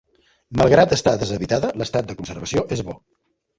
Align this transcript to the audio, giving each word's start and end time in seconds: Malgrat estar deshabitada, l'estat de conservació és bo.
Malgrat 0.61 0.95
estar 0.97 1.13
deshabitada, 1.25 1.71
l'estat 1.83 2.09
de 2.11 2.19
conservació 2.25 2.67
és 2.79 2.85
bo. 2.91 2.99